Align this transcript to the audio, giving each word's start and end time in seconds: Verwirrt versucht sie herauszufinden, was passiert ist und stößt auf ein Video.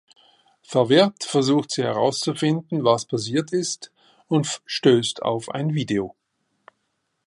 Verwirrt 0.63 1.23
versucht 1.23 1.69
sie 1.69 1.83
herauszufinden, 1.83 2.83
was 2.83 3.05
passiert 3.05 3.53
ist 3.53 3.91
und 4.27 4.61
stößt 4.65 5.21
auf 5.21 5.49
ein 5.51 5.75
Video. 5.75 6.15